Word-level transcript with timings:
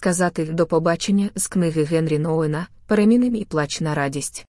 сказати 0.00 0.44
до 0.44 0.66
побачення 0.66 1.30
з 1.34 1.46
книги 1.46 1.84
Генрі 1.84 2.18
Ноуена 2.18 2.66
Переміни 2.86 3.30
мій 3.30 3.44
плач 3.44 3.80
на 3.80 3.94
радість. 3.94 4.46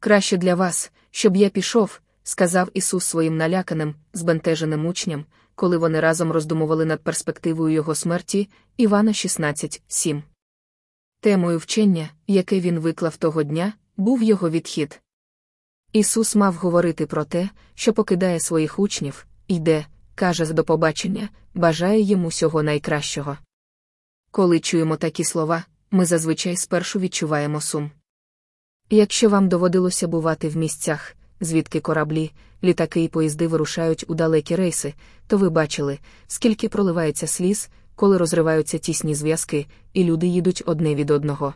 Краще 0.00 0.36
для 0.36 0.54
вас, 0.54 0.92
щоб 1.10 1.36
я 1.36 1.48
пішов, 1.48 2.00
сказав 2.22 2.68
Ісус 2.74 3.04
своїм 3.04 3.36
наляканим, 3.36 3.94
збентеженим 4.12 4.86
учням, 4.86 5.24
коли 5.54 5.76
вони 5.76 6.00
разом 6.00 6.32
роздумували 6.32 6.84
над 6.84 7.02
перспективою 7.02 7.74
його 7.74 7.94
смерті, 7.94 8.48
Івана 8.76 9.12
16,7. 9.12 10.22
Темою 11.20 11.58
вчення, 11.58 12.10
яке 12.26 12.60
він 12.60 12.78
виклав 12.78 13.16
того 13.16 13.42
дня, 13.42 13.72
був 13.96 14.22
його 14.22 14.50
відхід. 14.50 15.00
Ісус 15.92 16.36
мав 16.36 16.54
говорити 16.54 17.06
про 17.06 17.24
те, 17.24 17.48
що 17.74 17.92
покидає 17.92 18.40
своїх 18.40 18.78
учнів, 18.78 19.26
йде, 19.48 19.86
каже 20.20 20.52
до 20.52 20.64
побачення, 20.64 21.28
бажає 21.54 22.00
їм 22.00 22.24
усього 22.24 22.62
найкращого. 22.62 23.38
Коли 24.30 24.60
чуємо 24.60 24.96
такі 24.96 25.24
слова, 25.24 25.64
ми 25.90 26.04
зазвичай 26.04 26.56
спершу 26.56 26.98
відчуваємо 26.98 27.60
сум. 27.60 27.90
Якщо 28.90 29.28
вам 29.28 29.48
доводилося 29.48 30.08
бувати 30.08 30.48
в 30.48 30.56
місцях, 30.56 31.16
звідки 31.40 31.80
кораблі, 31.80 32.32
літаки 32.62 33.04
і 33.04 33.08
поїзди 33.08 33.46
вирушають 33.46 34.04
у 34.08 34.14
далекі 34.14 34.56
рейси, 34.56 34.94
то 35.26 35.38
ви 35.38 35.50
бачили, 35.50 35.98
скільки 36.26 36.68
проливається 36.68 37.26
сліз, 37.26 37.70
коли 37.94 38.18
розриваються 38.18 38.78
тісні 38.78 39.14
зв'язки, 39.14 39.66
і 39.92 40.04
люди 40.04 40.26
їдуть 40.26 40.62
одне 40.66 40.94
від 40.94 41.10
одного. 41.10 41.54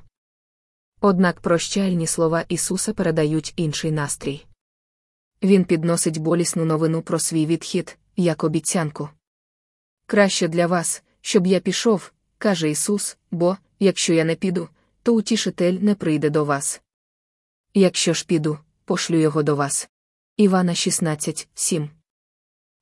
Однак 1.01 1.41
прощальні 1.41 2.07
слова 2.07 2.45
Ісуса 2.49 2.93
передають 2.93 3.53
інший 3.57 3.93
настрій. 3.93 4.47
Він 5.43 5.65
підносить 5.65 6.19
болісну 6.19 6.65
новину 6.65 7.03
про 7.03 7.19
свій 7.19 7.47
відхід, 7.47 7.99
як 8.17 8.45
обіцянку. 8.45 9.09
Краще 10.07 10.49
для 10.49 10.67
вас, 10.67 11.03
щоб 11.21 11.47
я 11.47 11.61
пішов, 11.61 12.13
каже 12.39 12.71
Ісус, 12.71 13.17
бо, 13.31 13.57
якщо 13.79 14.13
я 14.13 14.25
не 14.25 14.35
піду, 14.35 14.69
то 15.03 15.15
утішитель 15.15 15.73
не 15.73 15.95
прийде 15.95 16.31
до 16.31 16.45
вас. 16.45 16.83
Якщо 17.75 18.15
ж 18.15 18.27
піду, 18.27 18.59
пошлю 18.85 19.17
його 19.17 19.43
до 19.43 19.57
вас. 19.57 19.89
Івана 20.37 20.75
16, 20.75 21.49
7. 21.55 21.91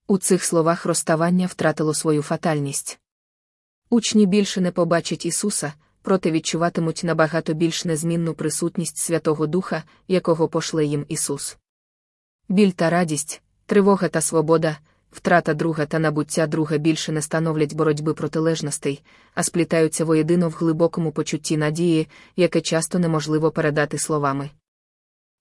У 0.06 0.19
цих 0.19 0.44
словах 0.44 0.86
розставання 0.86 1.47
втратило 1.47 1.94
свою 1.94 2.22
фатальність. 2.22 3.00
Учні 3.91 4.27
більше 4.27 4.60
не 4.60 4.70
побачать 4.70 5.27
Ісуса, 5.27 5.72
проте 6.03 6.30
відчуватимуть 6.30 7.00
набагато 7.05 7.55
більш 7.55 7.84
незмінну 7.84 8.34
присутність 8.34 8.97
Святого 8.97 9.47
Духа, 9.47 9.84
якого 10.08 10.48
пошле 10.48 10.84
їм 10.84 11.06
Ісус. 11.08 11.58
Біль 12.48 12.70
та 12.70 12.91
радість, 12.91 13.42
тривога 13.66 14.08
та 14.08 14.20
свобода, 14.20 14.78
втрата 15.12 15.55
друга 15.55 15.86
та 15.86 15.98
набуття 15.98 16.46
друга 16.46 16.77
більше 16.77 17.12
не 17.12 17.22
становлять 17.22 17.74
боротьби 17.74 18.14
протилежностей, 18.14 19.02
а 19.34 19.42
сплітаються 19.42 20.04
воєдино 20.04 20.48
в 20.48 20.52
глибокому 20.52 21.12
почутті 21.12 21.56
надії, 21.56 22.08
яке 22.36 22.60
часто 22.60 22.98
неможливо 22.98 23.50
передати 23.50 23.98
словами. 23.98 24.50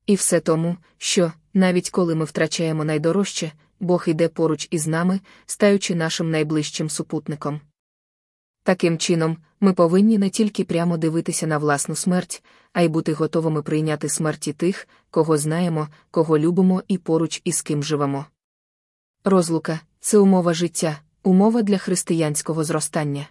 І 0.05 0.15
все 0.15 0.39
тому, 0.39 0.77
що, 0.97 1.31
навіть 1.53 1.89
коли 1.89 2.15
ми 2.15 2.25
втрачаємо 2.25 2.83
найдорожче, 2.83 3.51
Бог 3.79 4.03
іде 4.07 4.27
поруч 4.27 4.67
із 4.71 4.87
нами, 4.87 5.19
стаючи 5.45 5.95
нашим 5.95 6.31
найближчим 6.31 6.89
супутником. 6.89 7.61
Таким 8.63 8.97
чином, 8.97 9.37
ми 9.59 9.73
повинні 9.73 10.17
не 10.17 10.29
тільки 10.29 10.63
прямо 10.63 10.97
дивитися 10.97 11.47
на 11.47 11.57
власну 11.57 11.95
смерть, 11.95 12.43
а 12.73 12.81
й 12.81 12.87
бути 12.87 13.13
готовими 13.13 13.61
прийняти 13.61 14.09
смерті 14.09 14.53
тих, 14.53 14.87
кого 15.09 15.37
знаємо, 15.37 15.87
кого 16.11 16.37
любимо 16.37 16.83
і 16.87 16.97
поруч 16.97 17.41
із 17.43 17.61
ким 17.61 17.83
живемо. 17.83 18.25
Розлука 19.23 19.79
це 19.99 20.17
умова 20.17 20.53
життя, 20.53 21.01
умова 21.23 21.61
для 21.61 21.77
християнського 21.77 22.63
зростання. 22.63 23.27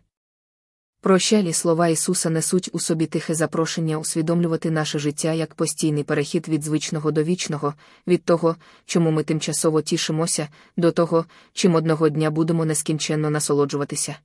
Прощалі 1.00 1.52
слова 1.52 1.88
Ісуса 1.88 2.30
несуть 2.30 2.70
у 2.72 2.80
собі 2.80 3.06
тихе 3.06 3.34
запрошення 3.34 3.98
усвідомлювати 3.98 4.70
наше 4.70 4.98
життя 4.98 5.32
як 5.32 5.54
постійний 5.54 6.04
перехід 6.04 6.48
від 6.48 6.62
звичного 6.62 7.10
до 7.10 7.22
вічного, 7.22 7.74
від 8.06 8.24
того, 8.24 8.56
чому 8.84 9.10
ми 9.10 9.22
тимчасово 9.22 9.82
тішимося, 9.82 10.48
до 10.76 10.92
того, 10.92 11.24
чим 11.52 11.74
одного 11.74 12.08
дня 12.08 12.30
будемо 12.30 12.64
нескінченно 12.64 13.30
насолоджуватися. 13.30 14.16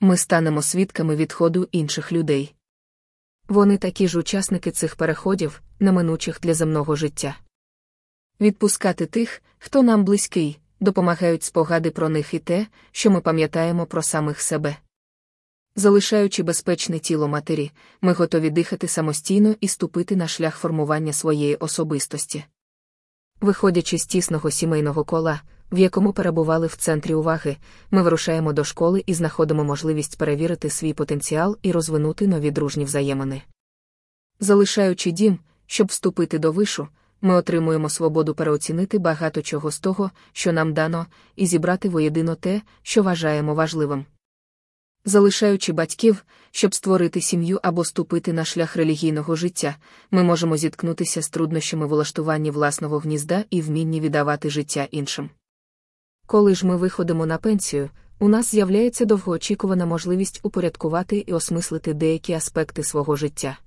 Ми 0.00 0.16
станемо 0.16 0.62
свідками 0.62 1.16
відходу 1.16 1.68
інших 1.72 2.12
людей. 2.12 2.54
Вони 3.48 3.78
такі 3.78 4.08
ж 4.08 4.18
учасники 4.18 4.70
цих 4.70 4.96
переходів, 4.96 5.62
неминучих 5.80 6.40
для 6.40 6.54
земного 6.54 6.96
життя. 6.96 7.36
Відпускати 8.40 9.06
тих, 9.06 9.42
хто 9.58 9.82
нам 9.82 10.04
близький, 10.04 10.58
допомагають 10.80 11.42
спогади 11.42 11.90
про 11.90 12.08
них 12.08 12.34
і 12.34 12.38
те, 12.38 12.66
що 12.92 13.10
ми 13.10 13.20
пам'ятаємо 13.20 13.86
про 13.86 14.02
самих 14.02 14.40
себе. 14.40 14.76
Залишаючи 15.76 16.42
безпечне 16.42 16.98
тіло 16.98 17.28
матері, 17.28 17.70
ми 18.00 18.12
готові 18.12 18.50
дихати 18.50 18.88
самостійно 18.88 19.54
і 19.60 19.68
ступити 19.68 20.16
на 20.16 20.28
шлях 20.28 20.56
формування 20.56 21.12
своєї 21.12 21.56
особистості. 21.56 22.44
Виходячи 23.40 23.98
з 23.98 24.06
тісного 24.06 24.50
сімейного 24.50 25.04
кола, 25.04 25.40
в 25.72 25.78
якому 25.78 26.12
перебували 26.12 26.66
в 26.66 26.76
центрі 26.76 27.14
уваги, 27.14 27.56
ми 27.90 28.02
вирушаємо 28.02 28.52
до 28.52 28.64
школи 28.64 29.02
і 29.06 29.14
знаходимо 29.14 29.64
можливість 29.64 30.18
перевірити 30.18 30.70
свій 30.70 30.92
потенціал 30.92 31.58
і 31.62 31.72
розвинути 31.72 32.26
нові 32.26 32.50
дружні 32.50 32.84
взаємини. 32.84 33.42
Залишаючи 34.40 35.10
дім, 35.10 35.38
щоб 35.66 35.86
вступити 35.86 36.38
до 36.38 36.52
вишу, 36.52 36.88
ми 37.26 37.34
отримуємо 37.34 37.88
свободу 37.88 38.34
переоцінити 38.34 38.98
багато 38.98 39.42
чого 39.42 39.70
з 39.70 39.78
того, 39.78 40.10
що 40.32 40.52
нам 40.52 40.74
дано, 40.74 41.06
і 41.36 41.46
зібрати 41.46 41.88
воєдино 41.88 42.34
те, 42.34 42.62
що 42.82 43.02
вважаємо 43.02 43.54
важливим. 43.54 44.04
Залишаючи 45.04 45.72
батьків, 45.72 46.24
щоб 46.50 46.74
створити 46.74 47.20
сім'ю 47.20 47.60
або 47.62 47.84
ступити 47.84 48.32
на 48.32 48.44
шлях 48.44 48.76
релігійного 48.76 49.36
життя, 49.36 49.76
ми 50.10 50.22
можемо 50.22 50.56
зіткнутися 50.56 51.22
з 51.22 51.28
труднощами 51.28 51.86
в 51.86 51.88
влаштуванні 51.88 52.50
власного 52.50 52.98
гнізда 52.98 53.44
і 53.50 53.62
вмінні 53.62 54.00
віддавати 54.00 54.50
життя 54.50 54.88
іншим. 54.90 55.30
Коли 56.26 56.54
ж 56.54 56.66
ми 56.66 56.76
виходимо 56.76 57.26
на 57.26 57.38
пенсію, 57.38 57.90
у 58.18 58.28
нас 58.28 58.50
з'являється 58.50 59.04
довгоочікувана 59.04 59.86
можливість 59.86 60.40
упорядкувати 60.42 61.24
і 61.26 61.32
осмислити 61.32 61.94
деякі 61.94 62.32
аспекти 62.32 62.84
свого 62.84 63.16
життя. 63.16 63.58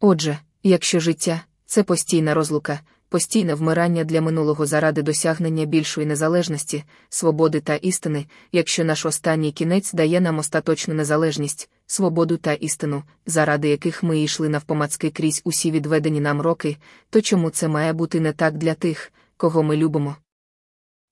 Отже, 0.00 0.38
якщо 0.62 1.00
життя 1.00 1.42
це 1.66 1.82
постійна 1.82 2.34
розлука, 2.34 2.80
постійне 3.08 3.54
вмирання 3.54 4.04
для 4.04 4.20
минулого 4.20 4.66
заради 4.66 5.02
досягнення 5.02 5.64
більшої 5.64 6.06
незалежності, 6.06 6.84
свободи 7.08 7.60
та 7.60 7.74
істини, 7.74 8.26
якщо 8.52 8.84
наш 8.84 9.06
останній 9.06 9.52
кінець 9.52 9.92
дає 9.92 10.20
нам 10.20 10.38
остаточну 10.38 10.94
незалежність, 10.94 11.70
свободу 11.86 12.36
та 12.36 12.52
істину, 12.52 13.02
заради 13.26 13.68
яких 13.68 14.02
ми 14.02 14.20
йшли 14.20 14.48
навпомацки 14.48 15.10
крізь 15.10 15.42
усі 15.44 15.70
відведені 15.70 16.20
нам 16.20 16.40
роки, 16.40 16.76
то 17.10 17.20
чому 17.20 17.50
це 17.50 17.68
має 17.68 17.92
бути 17.92 18.20
не 18.20 18.32
так 18.32 18.56
для 18.56 18.74
тих, 18.74 19.12
кого 19.36 19.62
ми 19.62 19.76
любимо? 19.76 20.16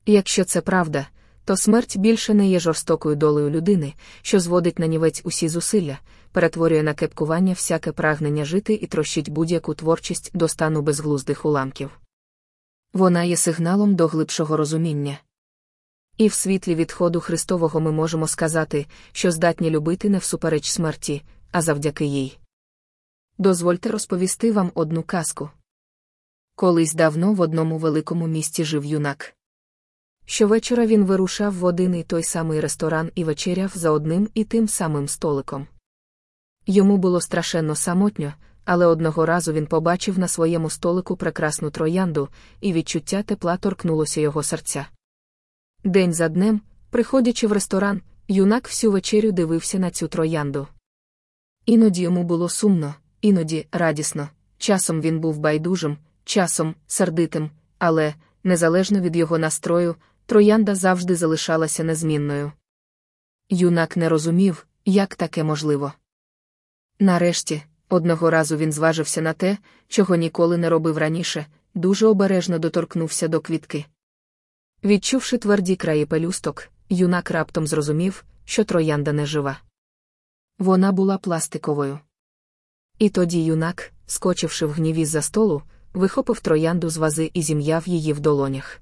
Якщо 0.07 0.45
це 0.45 0.61
правда, 0.61 1.07
то 1.45 1.57
смерть 1.57 1.97
більше 1.97 2.35
не 2.35 2.49
є 2.49 2.61
жорстокою 2.61 3.17
долею 3.17 3.51
людини, 3.51 3.95
що 4.23 4.41
зводить 4.41 4.79
на 4.79 4.87
нівець 4.87 5.23
усі 5.25 5.49
зусилля, 5.49 5.99
перетворює 6.33 6.83
на 6.83 6.95
кепкування 6.95 7.53
всяке 7.53 7.93
прагнення 7.93 8.45
жити 8.45 8.75
і 8.75 8.87
трощить 8.87 9.29
будь-яку 9.29 9.75
творчість 9.75 10.31
до 10.35 10.49
стану 10.49 10.83
безглуздих 10.83 11.45
уламків. 11.45 12.01
Вона 12.93 13.23
є 13.23 13.37
сигналом 13.37 13.95
до 13.95 14.07
глибшого 14.07 14.57
розуміння. 14.57 15.19
І 16.19 16.29
в 16.29 16.33
світлі 16.33 16.75
відходу 16.75 17.21
Христового 17.21 17.81
ми 17.81 17.93
можемо 17.93 18.29
сказати, 18.29 18.87
що 19.13 19.31
здатні 19.31 19.71
любити 19.71 20.11
не 20.11 20.19
всупереч 20.19 20.71
смерті, 20.71 21.23
а 21.53 21.63
завдяки 21.63 22.05
їй. 22.05 22.39
Дозвольте 23.39 23.89
розповісти 23.89 24.53
вам 24.53 24.71
одну 24.75 25.03
казку. 25.03 25.51
Колись 26.55 26.95
давно 26.95 27.33
в 27.33 27.41
одному 27.41 27.79
великому 27.79 28.27
місті 28.27 28.65
жив 28.65 28.85
юнак. 28.85 29.35
Щовечора 30.27 30.87
він 30.87 31.05
вирушав 31.05 31.55
в 31.55 31.65
один 31.65 31.95
і 31.95 32.03
той 32.03 32.23
самий 32.23 32.61
ресторан 32.61 33.11
і 33.15 33.25
вечеряв 33.25 33.73
за 33.75 33.91
одним 33.91 34.29
і 34.35 34.45
тим 34.45 34.69
самим 34.69 35.09
столиком. 35.09 35.67
Йому 36.67 36.97
було 36.97 37.21
страшенно 37.21 37.75
самотньо, 37.75 38.33
але 38.65 38.87
одного 38.87 39.27
разу 39.27 39.53
він 39.53 39.67
побачив 39.67 40.19
на 40.19 40.29
своєму 40.29 40.71
столику 40.71 41.17
прекрасну 41.17 41.71
троянду, 41.71 42.29
і 42.61 42.73
відчуття 42.73 43.23
тепла 43.23 43.57
торкнулося 43.57 44.21
його 44.21 44.43
серця. 44.43 44.87
День 45.85 46.13
за 46.13 46.29
днем, 46.29 46.61
приходячи 46.91 47.47
в 47.47 47.53
ресторан, 47.53 48.01
юнак 48.29 48.69
всю 48.69 48.93
вечерю 48.93 49.33
дивився 49.33 49.79
на 49.79 49.91
цю 49.91 50.09
троянду. 50.09 50.67
Іноді 51.67 52.03
йому 52.03 52.25
було 52.25 52.49
сумно, 52.49 52.95
іноді 53.21 53.67
радісно, 53.73 54.29
часом 54.59 55.01
він 55.01 55.21
був 55.21 55.39
байдужим, 55.39 55.99
часом 56.25 56.75
сердитим, 56.87 57.51
але, 57.79 58.15
незалежно 58.45 59.01
від 59.01 59.17
його 59.17 59.39
настрою, 59.39 59.97
троянда 60.27 60.75
завжди 60.75 61.17
залишалася 61.17 61.85
незмінною. 61.85 62.53
Юнак 63.51 63.97
не 63.97 64.09
розумів, 64.09 64.67
як 64.85 65.15
таке 65.15 65.45
можливо. 65.45 65.93
Нарешті, 66.99 67.63
одного 67.89 68.31
разу 68.31 68.57
він 68.57 68.73
зважився 68.73 69.23
на 69.23 69.33
те, 69.33 69.59
чого 69.89 70.17
ніколи 70.17 70.57
не 70.57 70.69
робив 70.69 70.99
раніше, 70.99 71.47
дуже 71.75 72.07
обережно 72.07 72.59
доторкнувся 72.59 73.29
до 73.29 73.41
квітки. 73.41 73.85
Відчувши 74.85 75.39
тверді 75.39 75.77
краї 75.77 76.07
пелюсток, 76.07 76.69
юнак 76.89 77.31
раптом 77.31 77.67
зрозумів, 77.67 78.25
що 78.45 78.65
троянда 78.65 79.13
не 79.13 79.27
жива. 79.27 79.61
Вона 80.59 80.93
була 80.93 81.19
пластиковою. 81.19 81.99
І 82.99 83.11
тоді 83.11 83.45
юнак, 83.45 83.93
скочивши 84.07 84.67
в 84.67 84.73
гніві 84.73 85.05
за 85.05 85.23
столу, 85.23 85.63
вихопив 85.95 86.41
троянду 86.41 86.91
з 86.91 86.97
вази 86.97 87.31
і 87.35 87.43
зім'яв 87.43 87.89
її 87.89 88.13
в 88.13 88.21
долонях. 88.21 88.81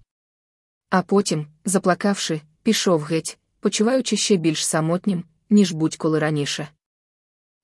А 0.92 1.02
потім, 1.02 1.46
заплакавши, 1.64 2.40
пішов 2.62 3.02
геть, 3.02 3.38
почуваючи 3.60 4.16
ще 4.16 4.36
більш 4.36 4.66
самотнім, 4.66 5.24
ніж 5.50 5.72
будь-коли 5.72 6.18
раніше. 6.18 6.68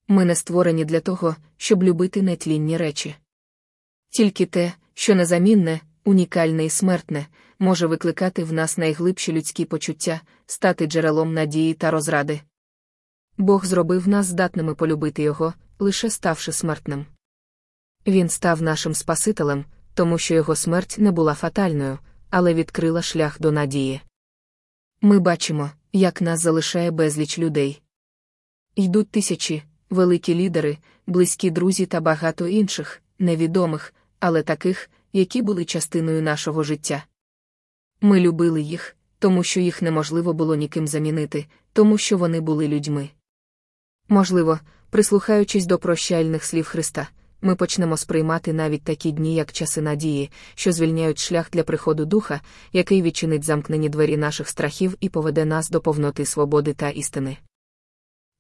Ми 0.09 0.25
не 0.25 0.35
створені 0.35 0.85
для 0.85 1.01
того, 1.01 1.37
щоб 1.57 1.83
любити 1.83 2.23
нетлінні 2.23 2.77
речі. 2.77 3.15
Тільки 4.11 4.47
те, 4.47 4.73
що 4.95 5.15
незамінне, 5.15 5.81
унікальне 6.05 6.65
і 6.65 6.71
смертне, 6.71 7.27
може 7.59 7.87
викликати 7.87 8.45
в 8.45 8.53
нас 8.53 8.79
найглибші 8.79 9.33
людські 9.33 9.65
почуття, 9.65 10.21
стати 10.47 10.87
джерелом 10.87 11.35
надії 11.35 11.75
та 11.75 11.91
розради. 11.91 12.41
Бог 13.39 13.65
зробив 13.65 14.09
нас 14.09 14.27
здатними 14.27 14.75
полюбити 14.75 15.23
Його, 15.23 15.55
лише 15.79 16.11
ставши 16.11 16.53
смертним. 16.53 17.07
Він 18.07 18.29
став 18.29 18.63
нашим 18.63 18.95
Спасителем, 18.95 19.65
тому 19.95 20.19
що 20.19 20.35
його 20.35 20.57
смерть 20.57 20.97
не 20.99 21.13
була 21.13 21.35
фатальною, 21.35 21.99
але 22.31 22.55
відкрила 22.55 23.03
шлях 23.03 23.41
до 23.41 23.53
надії. 23.53 24.01
Ми 25.01 25.19
бачимо, 25.19 25.71
як 25.93 26.21
нас 26.21 26.41
залишає 26.41 26.91
безліч 26.91 27.39
людей. 27.39 27.83
Йдуть 28.75 29.11
тисячі, 29.11 29.63
великі 29.91 30.35
лідери, 30.35 30.79
близькі 31.07 31.51
друзі 31.51 31.87
та 31.87 32.01
багато 32.01 32.47
інших, 32.47 33.03
невідомих, 33.19 33.95
але 34.21 34.43
таких, 34.43 34.91
які 35.13 35.43
були 35.43 35.65
частиною 35.65 36.23
нашого 36.23 36.63
життя. 36.63 37.05
Ми 38.01 38.21
любили 38.21 38.63
їх, 38.63 38.97
тому 39.19 39.43
що 39.43 39.61
їх 39.61 39.83
неможливо 39.83 40.33
було 40.33 40.55
ніким 40.55 40.89
замінити, 40.89 41.47
тому 41.73 41.99
що 41.99 42.19
вони 42.19 42.41
були 42.41 42.69
людьми. 42.69 43.11
Можливо, 44.09 44.61
прислухаючись 44.91 45.67
до 45.67 45.79
прощальних 45.79 46.45
слів 46.45 46.67
Христа, 46.67 47.09
ми 47.41 47.55
почнемо 47.55 47.97
сприймати 47.97 48.53
навіть 48.53 48.83
такі 48.83 49.13
дні, 49.13 49.35
як 49.35 49.53
часи 49.53 49.83
надії, 49.83 50.31
що 50.55 50.73
звільняють 50.73 51.19
шлях 51.19 51.51
для 51.51 51.63
приходу 51.63 52.05
духа, 52.05 52.41
який 52.73 53.03
відчинить 53.03 53.45
замкнені 53.45 53.89
двері 53.89 54.17
наших 54.17 54.49
страхів 54.49 54.97
і 55.01 55.09
поведе 55.09 55.45
нас 55.45 55.71
до 55.71 55.81
повноти 55.81 56.27
свободи 56.27 56.75
та 56.75 56.89
істини. 56.89 57.37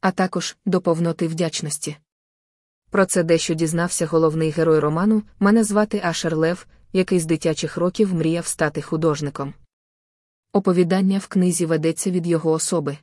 А 0.00 0.11
також 0.11 0.56
до 0.67 0.81
повноти 0.81 1.29
вдячності. 1.29 1.97
Про 2.91 3.06
це 3.06 3.23
дещо 3.23 3.55
дізнався 3.55 4.06
головний 4.06 4.50
герой 4.50 4.79
роману, 4.79 5.23
мене 5.39 5.65
звати 5.65 6.00
Ашер 6.05 6.37
Лев, 6.37 6.67
який 6.93 7.21
з 7.21 7.25
дитячих 7.27 7.77
років 7.77 8.15
мріяв 8.15 8.47
стати 8.47 8.83
художником. 8.83 9.55
Оповідання 10.53 11.19
в 11.19 11.27
книзі 11.27 11.67
ведеться 11.67 12.11
від 12.11 12.27
його 12.27 12.50
особи. 12.50 12.99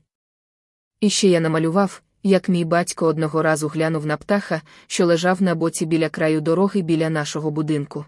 І 0.99 1.09
ще 1.09 1.27
я 1.27 1.39
намалював, 1.39 2.01
як 2.27 2.49
мій 2.49 2.65
батько 2.65 3.05
одного 3.05 3.41
разу 3.41 3.67
глянув 3.67 4.05
на 4.05 4.17
птаха, 4.17 4.61
що 4.87 5.05
лежав 5.05 5.41
на 5.41 5.55
боці 5.55 5.85
біля 5.85 6.09
краю 6.09 6.41
дороги 6.41 6.81
біля 6.81 7.09
нашого 7.09 7.51
будинку. 7.51 8.05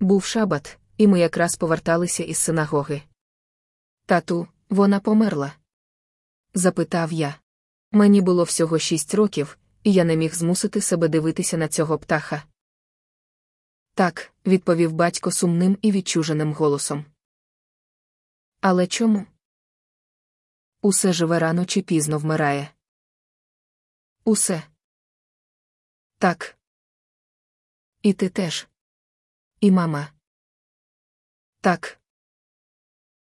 Був 0.00 0.24
шабат, 0.24 0.78
і 0.96 1.06
ми 1.06 1.20
якраз 1.20 1.56
поверталися 1.56 2.22
із 2.22 2.38
синагоги. 2.38 3.02
Тату, 4.06 4.48
вона 4.68 5.00
померла? 5.00 5.52
запитав 6.54 7.12
я. 7.12 7.34
Мені 7.92 8.20
було 8.20 8.44
всього 8.44 8.78
шість 8.78 9.14
років, 9.14 9.58
і 9.84 9.92
я 9.92 10.04
не 10.04 10.16
міг 10.16 10.34
змусити 10.34 10.80
себе 10.80 11.08
дивитися 11.08 11.56
на 11.56 11.68
цього 11.68 11.98
птаха. 11.98 12.42
Так, 13.94 14.32
відповів 14.46 14.92
батько 14.92 15.30
сумним 15.30 15.78
і 15.82 15.92
відчуженим 15.92 16.52
голосом. 16.52 17.04
Але 18.60 18.86
чому? 18.86 19.26
Усе 20.80 21.12
живе 21.12 21.38
рано 21.38 21.64
чи 21.64 21.82
пізно 21.82 22.18
вмирає. 22.18 22.70
Усе. 24.24 24.62
Так. 26.18 26.58
І 28.02 28.12
ти 28.12 28.28
теж. 28.28 28.68
І 29.60 29.70
мама. 29.70 30.12
Так. 31.60 32.00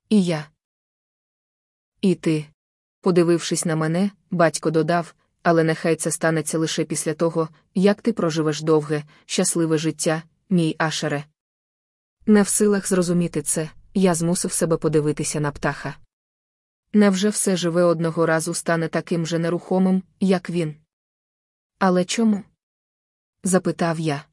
І 0.09 0.23
я. 0.25 0.49
І 2.01 2.15
ти. 2.15 2.45
Подивившись 3.01 3.65
на 3.65 3.75
мене, 3.75 4.11
батько 4.31 4.71
додав, 4.71 5.15
але 5.43 5.63
нехай 5.63 5.95
це 5.95 6.11
станеться 6.11 6.57
лише 6.57 6.85
після 6.85 7.13
того, 7.13 7.49
як 7.75 8.01
ти 8.01 8.13
проживеш 8.13 8.61
довге, 8.61 9.03
щасливе 9.25 9.77
життя, 9.77 10.23
мій 10.49 10.75
ашере. 10.79 11.25
Не 12.25 12.41
в 12.41 12.47
силах 12.47 12.87
зрозуміти 12.87 13.41
це, 13.41 13.69
я 13.93 14.15
змусив 14.15 14.51
себе 14.51 14.77
подивитися 14.77 15.39
на 15.39 15.51
птаха. 15.51 15.95
Невже 16.93 17.29
все 17.29 17.55
живе 17.55 17.83
одного 17.83 18.25
разу 18.25 18.53
стане 18.53 18.87
таким 18.87 19.25
же 19.25 19.39
нерухомим, 19.39 20.03
як 20.19 20.49
він? 20.49 20.75
Але 21.79 22.05
чому? 22.05 22.43
запитав 23.43 23.99
я. 23.99 24.25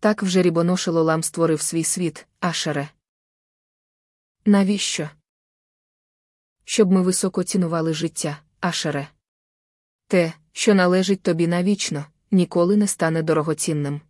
Так 0.00 0.22
вже 0.22 0.42
рібоношилолам 0.42 1.22
створив 1.22 1.60
свій 1.60 1.84
світ, 1.84 2.26
Ашере. 2.40 2.88
Навіщо? 4.44 5.10
Щоб 6.64 6.92
ми 6.92 7.02
високо 7.02 7.44
цінували 7.44 7.94
життя, 7.94 8.42
Ашере. 8.60 9.08
Те, 10.06 10.32
що 10.52 10.74
належить 10.74 11.22
тобі 11.22 11.46
навічно, 11.46 12.06
ніколи 12.30 12.76
не 12.76 12.86
стане 12.86 13.22
дорогоцінним. 13.22 14.00